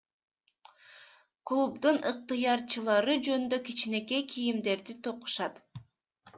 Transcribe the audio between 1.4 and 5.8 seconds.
Клубдун ыктыярчылары жүндөн кичинекей кийимдерди токушат.